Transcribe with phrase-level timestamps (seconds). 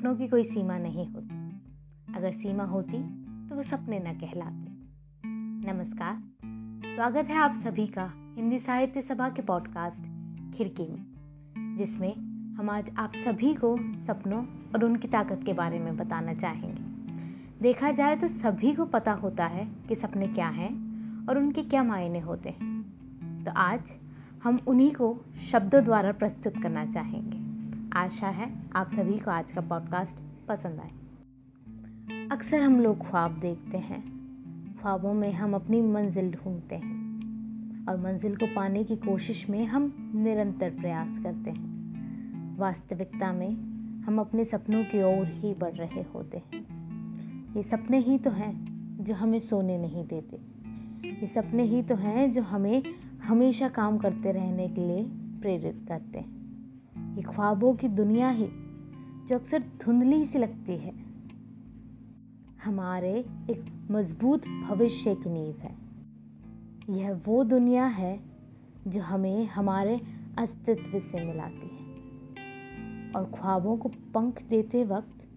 [0.00, 2.98] सपनों की कोई सीमा नहीं होती। अगर सीमा होती
[3.48, 4.70] तो वो सपने न कहलाते।
[5.66, 6.22] नमस्कार,
[6.94, 8.04] स्वागत है आप सभी का
[8.36, 9.98] हिंदी साहित्य सभा के पॉडकास्ट
[10.56, 12.14] खिड़की में, जिसमें
[12.56, 14.42] हम आज आप सभी को सपनों
[14.74, 16.82] और उनकी ताकत के बारे में बताना चाहेंगे।
[17.62, 20.72] देखा जाए तो सभी को पता होता है कि सपने क्या हैं
[21.26, 23.92] और उनके क्या मायने होते हैं। तो आज
[24.44, 25.14] हम उन्हीं को
[25.52, 27.39] शब्दों द्वारा प्रस्तुत करना चाहेंगे।
[27.94, 30.16] आशा है आप सभी को आज का पॉडकास्ट
[30.48, 30.90] पसंद आए।
[32.30, 34.02] अक्सर हम लोग ख्वाब देखते हैं।
[34.80, 40.12] ख्वाबों में हम अपनी मंजिल ढूंढते हैं और मंजिल को पाने की कोशिश में हम
[40.14, 43.50] निरंतर प्रयास करते हैं। वास्तविकता में
[44.02, 46.66] हम अपने सपनों की ओर ही बढ़ रहे होते हैं।
[47.56, 48.66] ये सपने ही तो हैं
[49.04, 50.36] जो हमें सोने नहीं देते।
[51.20, 52.82] ये सपने ही तो हैं जो हमें
[53.22, 55.04] हमेशा काम करते रहने के लिए
[55.40, 56.39] प्रेरित करते हैं।
[57.20, 58.46] ये ख्वाबों की दुनिया ही
[59.28, 60.92] जो अक्सर धुंधली सी लगती है,
[62.64, 63.12] हमारे
[63.50, 65.74] एक मज़बूत भविष्य की नींव है।
[66.90, 68.20] यह वो दुनिया है
[68.86, 70.00] जो हमें हमारे
[70.38, 75.28] अस्तित्व से मिलाती है और ख्वाबों को पंख देते वक्त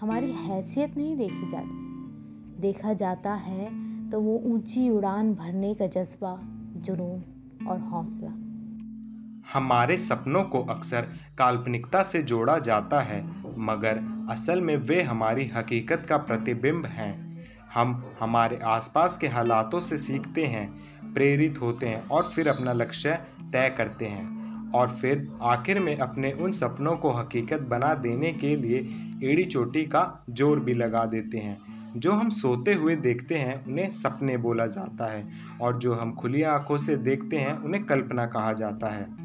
[0.00, 3.70] हमारी हैसियत नहीं देखी जाती। देखा जाता है
[4.10, 6.38] तो वो ऊँची उड़ान भरने का जज्बा,
[6.76, 8.49] जुनून और हौसला।
[9.52, 11.02] हमारे सपनों को अक्सर
[11.38, 13.20] काल्पनिकता से जोड़ा जाता है,
[13.58, 17.30] मगर असल में वे हमारी हकीकत का प्रतिबिंब हैं।
[17.74, 20.68] हम हमारे आसपास के हालातों से सीखते हैं,
[21.14, 26.32] प्रेरित होते हैं और फिर अपना लक्ष्य तय करते हैं और फिर आखिर में अपने
[26.32, 28.78] उन सपनों को हकीकत बना देने के लिए
[29.30, 31.58] एड़ी चोटी का ज़ोर भी लगा देते हैं।
[31.96, 35.28] जो हम सोते हुए देखते हैं, उन्हें सपने बोला जाता है
[35.60, 39.19] और जो हम खुली आँखों से देखते हैं, उन्हें कल्पना कहा जाता है।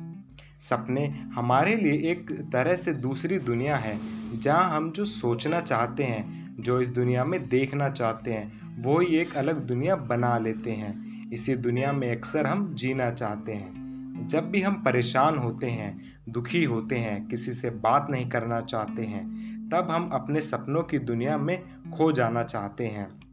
[0.70, 4.00] सपने हमारे लिए एक तरह से दूसरी दुनिया है,
[4.40, 9.08] जहाँ हम जो सोचना चाहते हैं, जो इस दुनिया में देखना चाहते हैं, वो ही
[9.08, 13.86] एक अलग दुनिया बना लेते हैं। इसी दुनिया में अक्सर हम जीना चाहते हैं।
[14.28, 19.02] जब भी हम परेशान होते हैं, दुखी होते हैं, किसी से बात नहीं करना चाहते
[19.02, 23.25] हैं, तब हम अपने सपनों की दुनिया में खो जाना चाहते हैं।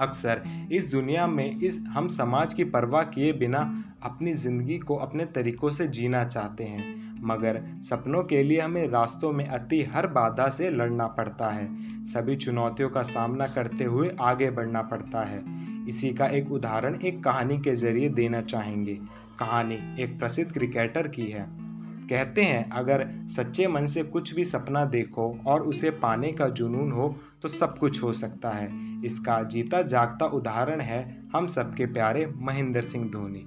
[0.00, 5.24] अक्सर इस दुनिया में इस हम समाज की परवाह किए बिना अपनी ज़िंदगी को अपने
[5.24, 10.48] तरीक़ों से जीना चाहते हैं। मगर सपनों के लिए हमें रास्तों में अति हर बाधा
[10.48, 11.68] से लड़ना पड़ता है।
[12.04, 15.42] सभी चुनौतियों का सामना करते हुए आगे बढ़ना पड़ता है।
[15.88, 18.98] इसी का एक उदाहरण एक कहानी के ज़रिए देना चाहेंगे।
[19.38, 21.69] कहानी एक प्रसिद्ध क्रिकेटर की है।
[22.10, 26.90] कहते हैं, अगर सच्चे मन से कुछ भी सपना देखो और उसे पाने का जुनून
[26.92, 28.68] हो तो सब कुछ हो सकता है।
[29.04, 31.00] इसका जीता जागता उदाहरण है
[31.34, 33.44] हम सबके प्यारे महेंद्र सिंह धोनी।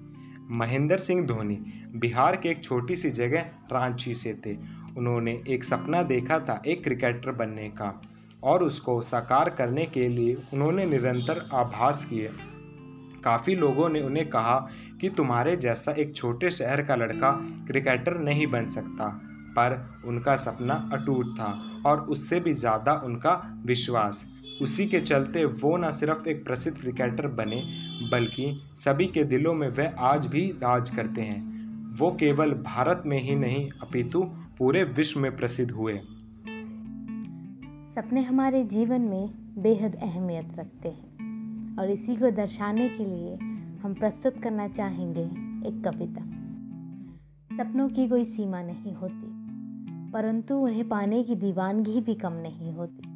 [0.51, 1.55] महेंद्र सिंह धोनी
[1.95, 4.55] बिहार के एक छोटी सी जगह रांची से थे।
[4.97, 8.01] उन्होंने एक सपना देखा था एक क्रिकेटर बनने का
[8.43, 12.31] और उसको साकार करने के लिए उन्होंने निरंतर आभास किए।
[13.23, 14.57] काफ़ी लोगों ने उन्हें कहा
[15.01, 17.31] कि तुम्हारे जैसा एक छोटे शहर का लड़का
[17.67, 19.09] क्रिकेटर नहीं बन सकता।
[19.57, 19.73] पर
[20.05, 21.47] उनका सपना अटूट था
[21.85, 24.25] और उससे भी ज़्यादा उनका विश्वास।
[24.61, 27.61] उसी के चलते वो न सिर्फ़ एक प्रसिद्ध क्रिकेटर बने,
[28.11, 33.19] बल्कि सभी के दिलों में वह आज भी राज करते हैं। वो केवल भारत में
[33.21, 34.23] ही नहीं, अपितु
[34.57, 35.93] पूरे विश्व में प्रसिद्ध हुए।
[37.95, 39.29] सपने हमारे जीवन में
[39.63, 41.12] बेहद अहमियत रखते हैं।
[41.79, 43.35] और इसी को दर्शाने के लिए
[43.83, 45.23] हम प्रस्तुत करना चाहेंगे
[45.67, 46.21] एक कविता।
[47.57, 49.31] सपनों की कोई सीमा नहीं होती,
[50.11, 53.11] परंतु उन्हें पाने की दीवानगी भी कम नहीं होती।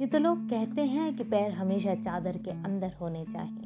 [0.00, 3.64] ये तो लोग कहते हैं कि पैर हमेशा चादर के अंदर होने चाहिए,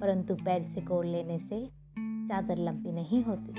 [0.00, 1.64] परंतु पैर से कोड़ लेने से
[1.98, 3.52] चादर लंबी नहीं होती।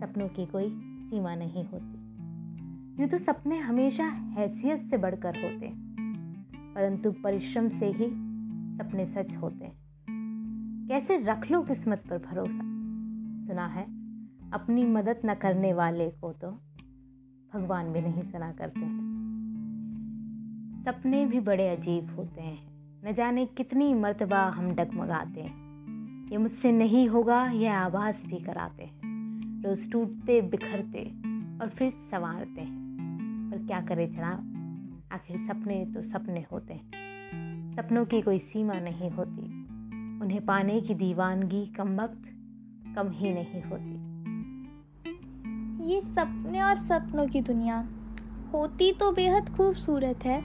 [0.00, 0.68] सपनों की कोई
[1.04, 4.04] सीमा नहीं होती। यूँ तो सपने हमेशा
[4.36, 8.06] हैसियत से बढ़कर होते हैं, परंतु परिश्रम से ही
[8.74, 9.84] सपने सच होते हैं।
[10.88, 12.74] कैसे रख लो किस्मत पर भरोसा?
[13.46, 13.84] सुना है,
[14.50, 16.50] अपनी मदद न करने वाले को तो
[17.54, 19.14] भगवान भी नहीं सुना करते हैं।
[20.84, 22.74] सपने भी बड़े अजीब होते हैं।
[23.04, 25.64] न जाने कितनी मर्तबा हम डगमगाते हैं।
[26.30, 28.94] ये मुझसे नहीं होगा यह आवाज़ भी कराते हैं।
[29.62, 31.10] रोज़ टूटते, बिखरते
[31.62, 32.94] और फिर संवारते हैं।
[33.50, 34.50] पर क्या करें जनाब?
[35.12, 37.03] आखिर सपने तो सपने होते हैं।
[37.76, 39.42] सपनों की कोई सीमा नहीं होती।
[40.20, 42.24] उन्हें पाने की दीवानगी कम वक्त
[42.96, 43.94] कम ही नहीं होती।
[45.84, 47.78] ये सपने और सपनों की दुनिया
[48.52, 50.42] होती तो बेहद खूबसूरत है,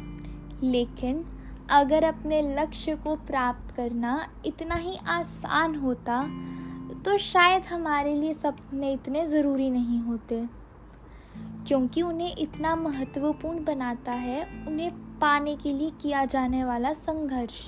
[0.64, 1.24] लेकिन
[1.72, 6.24] अगर अपने लक्ष्य को प्राप्त करना इतना ही आसान होता
[7.06, 10.46] तो शायद हमारे लिए सपने इतने ज़रूरी नहीं होते।
[11.68, 14.92] क्योंकि उन्हें इतना महत्वपूर्ण बनाता है, उन्हें
[15.22, 17.60] पाने के लिए किया जाने वाला संघर्ष।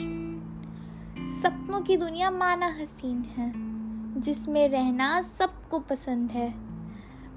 [1.42, 3.52] सपनों की दुनिया माना हसीन है,
[4.22, 6.50] जिसमें रहना सबको पसंद है।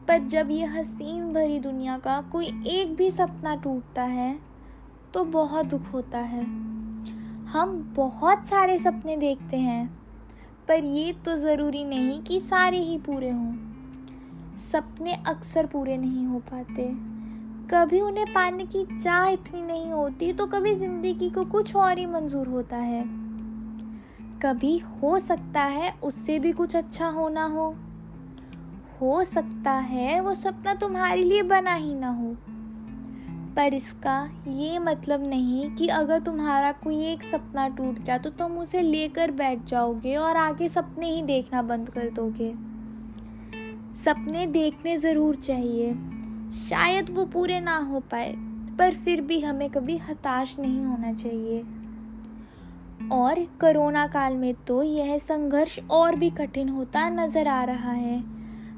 [0.08, 4.38] पर जब ये हसीन भरी दुनिया का कोई एक भी सपना टूटता है
[5.14, 6.42] तो बहुत दुख होता है।
[7.44, 9.86] हम बहुत सारे सपने देखते हैं,
[10.68, 13.52] पर ये तो ज़रूरी नहीं कि सारे ही पूरे हों।
[14.60, 17.13] सपने अक्सर पूरे नहीं हो पाते।
[17.74, 22.06] कभी उन्हें पाने की चाह इतनी नहीं होती तो कभी ज़िंदगी को कुछ और ही
[22.06, 23.02] मंजूर होता है।
[24.42, 27.66] कभी हो सकता है उससे भी कुछ अच्छा होना हो।
[29.00, 32.34] हो सकता है वो सपना तुम्हारे लिए बना ही ना हो।
[33.56, 34.16] पर इसका
[34.48, 39.30] ये मतलब नहीं कि अगर तुम्हारा कोई एक सपना टूट गया तो तुम उसे लेकर
[39.32, 42.52] बैठ जाओगे और आगे सपने ही देखना बंद कर दोगे।
[43.96, 45.94] सपने देखने ज़रूर चाहिए।
[46.58, 48.34] शायद वो पूरे ना हो पाए,
[48.78, 51.62] पर फिर भी हमें कभी हताश नहीं होना चाहिए।
[53.12, 58.22] और कोरोना काल में तो यह संघर्ष और भी कठिन होता नज़र आ रहा है।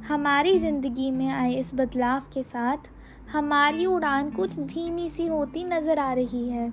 [0.08, 2.90] हमारी ज़िंदगी में आए इस बदलाव के साथ
[3.32, 6.73] हमारी उड़ान कुछ धीमी सी होती नज़र आ रही है।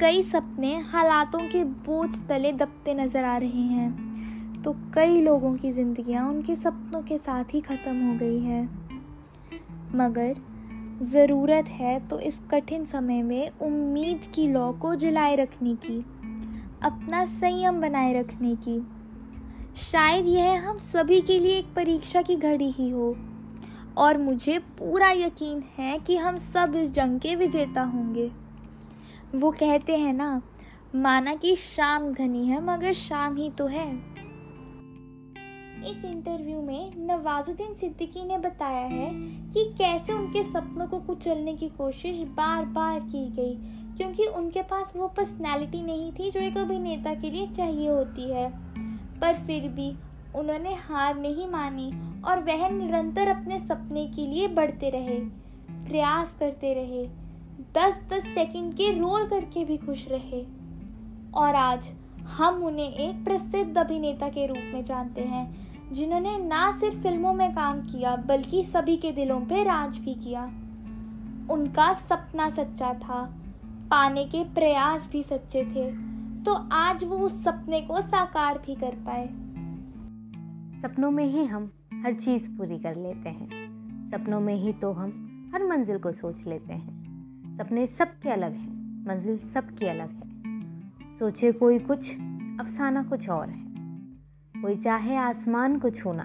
[0.00, 5.70] कई सपने हालातों के बोझ तले दबते नज़र आ रहे हैं तो कई लोगों की
[5.72, 8.66] ज़िंदगियाँ उनके सपनों के साथ ही ख़त्म हो गई है।
[9.94, 10.34] मगर
[11.02, 15.98] ज़रूरत है तो इस कठिन समय में उम्मीद की लौ को जलाए रखने की,
[16.82, 18.86] अपना संयम बनाए रखने की।
[19.76, 23.16] शायद यह हम सभी के लिए एक परीक्षा की घड़ी ही हो।
[23.96, 28.30] और मुझे पूरा यकीन है कि हम सब इस जंग के विजेता होंगे।
[29.34, 30.42] वो कहते हैं ना,
[30.94, 34.13] माना कि शाम घनी है, मगर शाम ही तो है।
[35.84, 39.08] एक इंटरव्यू में नवाजुद्दीन सिद्दीकी ने बताया है
[39.50, 43.54] कि कैसे उनके सपनों को कुचलने की कोशिश बार बार की गई,
[43.96, 48.48] क्योंकि उनके पास वो पर्सनैलिटी नहीं थी जो एक अभिनेता के लिए चाहिए होती है।
[49.20, 49.90] पर फिर भी
[50.36, 51.90] उन्होंने हार नहीं मानी
[52.22, 55.18] और वह निरंतर अपने सपने के लिए बढ़ते रहे,
[55.68, 57.06] प्रयास करते रहे
[57.74, 60.44] दस दस सेकंड के रोल करके भी खुश रहे।
[61.34, 61.92] और आज
[62.28, 67.50] हम उन्हें एक प्रसिद्ध अभिनेता के रूप में जानते हैं। जिन्होंने ना सिर्फ़ फ़िल्मों में
[67.52, 70.44] काम किया, बल्कि सभी के दिलों पर राज भी किया।
[71.50, 73.22] उनका सपना सच्चा था,
[73.90, 75.90] पाने के प्रयास भी सच्चे थे
[76.44, 79.26] तो आज वो उस सपने को साकार भी कर पाए।
[80.82, 83.48] सपनों में ही हम हर चीज़ पूरी कर लेते हैं।
[84.10, 89.06] सपनों में ही तो हम हर मंजिल को सोच लेते हैं। सपने सबके अलग हैं,
[89.06, 92.14] मंजिल सबकी अलग है। सोचे कोई कुछ,
[92.60, 93.63] अफसाना कुछ और है।
[94.64, 96.24] कोई चाहे आसमान को छूना,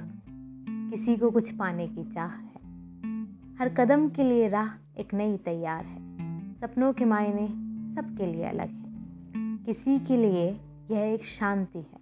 [0.92, 3.26] किसी को कुछ पाने की चाह है।
[3.60, 7.48] हर कदम के लिए राह एक नई तैयार है। सपनों के मायने
[7.96, 10.48] सबके लिए अलग हैं। किसी के लिए
[10.92, 12.00] यह एक शांति है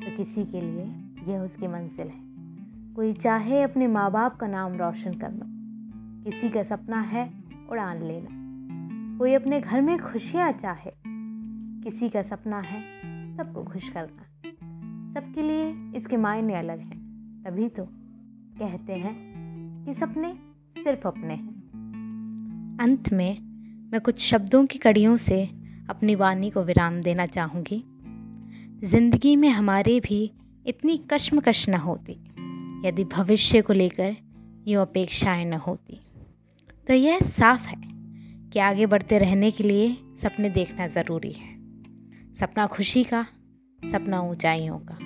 [0.00, 4.76] तो किसी के लिए यह उसकी मंजिल है। कोई चाहे अपने माँ बाप का नाम
[4.76, 5.46] रोशन करना,
[6.24, 7.28] किसी का सपना है
[7.70, 10.92] उड़ान लेना। कोई अपने घर में खुशियाँ चाहे,
[11.82, 12.82] किसी का सपना है
[13.36, 14.27] सबको खुश करना।
[15.18, 17.84] सबके लिए इसके मायने अलग हैं। तभी तो
[18.58, 19.14] कहते हैं
[19.84, 20.32] कि सपने
[20.84, 23.38] सिर्फ़ अपने हैं। अंत में
[23.92, 25.42] मैं कुछ शब्दों की कड़ियों से
[25.90, 27.82] अपनी वाणी को विराम देना चाहूँगी।
[28.84, 30.32] ज़िंदगी में हमारे भी
[30.66, 32.12] इतनी कश्मकश न होती,
[32.88, 34.16] यदि भविष्य को लेकर
[34.68, 36.00] यूँ अपेक्षाएँ न होती।
[36.86, 37.80] तो यह साफ़ है
[38.50, 41.56] कि आगे बढ़ते रहने के लिए सपने देखना ज़रूरी है।
[42.34, 43.26] सपना खुशी का,
[43.82, 44.98] सपना ऊंचाइयों का।